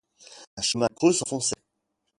[0.57, 1.61] Un chemin creux s'enfonçait.